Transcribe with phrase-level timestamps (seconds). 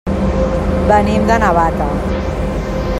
[0.91, 1.91] Venim de Navata.